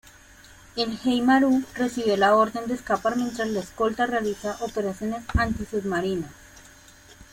El 0.77 0.97
"Hei 1.05 1.21
Maru" 1.21 1.61
recibió 1.75 2.17
la 2.17 2.35
orden 2.35 2.65
de 2.67 2.73
escapar 2.73 3.17
mientras 3.17 3.47
la 3.49 3.59
escolta 3.59 4.07
realiza 4.07 4.57
operaciones 4.61 5.21
antisubmarinas. 5.37 6.31